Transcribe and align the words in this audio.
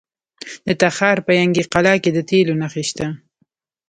د 0.65 0.67
تخار 0.81 1.17
په 1.27 1.31
ینګي 1.41 1.63
قلعه 1.73 1.97
کې 2.03 2.11
د 2.13 2.19
تیلو 2.29 2.53
نښې 2.61 2.83
شته. 2.89 3.07